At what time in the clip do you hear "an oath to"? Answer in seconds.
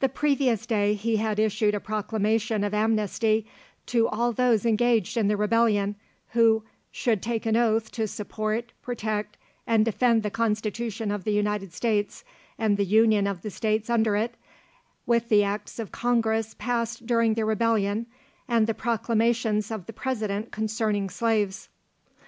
7.46-8.08